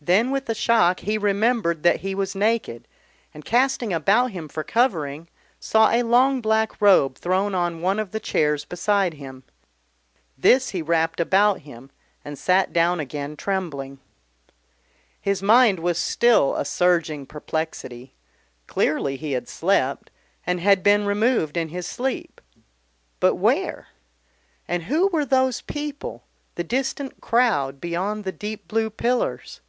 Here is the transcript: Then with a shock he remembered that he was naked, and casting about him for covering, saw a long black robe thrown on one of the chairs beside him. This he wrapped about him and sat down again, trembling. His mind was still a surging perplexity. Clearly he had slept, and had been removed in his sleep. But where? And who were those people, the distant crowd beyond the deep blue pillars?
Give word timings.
Then 0.00 0.30
with 0.30 0.48
a 0.48 0.54
shock 0.54 1.00
he 1.00 1.18
remembered 1.18 1.82
that 1.82 2.00
he 2.02 2.14
was 2.14 2.36
naked, 2.36 2.86
and 3.34 3.44
casting 3.44 3.92
about 3.92 4.30
him 4.30 4.46
for 4.46 4.62
covering, 4.62 5.26
saw 5.58 5.90
a 5.90 6.04
long 6.04 6.40
black 6.40 6.80
robe 6.80 7.16
thrown 7.18 7.52
on 7.52 7.80
one 7.82 7.98
of 7.98 8.12
the 8.12 8.20
chairs 8.20 8.64
beside 8.64 9.14
him. 9.14 9.42
This 10.38 10.68
he 10.68 10.82
wrapped 10.82 11.18
about 11.18 11.62
him 11.62 11.90
and 12.24 12.38
sat 12.38 12.72
down 12.72 13.00
again, 13.00 13.36
trembling. 13.36 13.98
His 15.20 15.42
mind 15.42 15.80
was 15.80 15.98
still 15.98 16.54
a 16.54 16.64
surging 16.64 17.26
perplexity. 17.26 18.14
Clearly 18.68 19.16
he 19.16 19.32
had 19.32 19.48
slept, 19.48 20.12
and 20.46 20.60
had 20.60 20.84
been 20.84 21.06
removed 21.06 21.56
in 21.56 21.70
his 21.70 21.88
sleep. 21.88 22.40
But 23.18 23.34
where? 23.34 23.88
And 24.68 24.84
who 24.84 25.08
were 25.08 25.24
those 25.24 25.60
people, 25.60 26.22
the 26.54 26.62
distant 26.62 27.20
crowd 27.20 27.80
beyond 27.80 28.22
the 28.22 28.32
deep 28.32 28.68
blue 28.68 28.90
pillars? 28.90 29.60